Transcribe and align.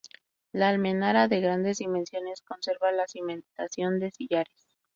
La 0.51 0.67
almenara, 0.69 1.27
de 1.27 1.39
grandes 1.41 1.77
dimensiones, 1.77 2.41
conserva 2.41 2.91
la 2.91 3.07
cimentación 3.07 3.99
de 3.99 4.09
sillares. 4.09 4.65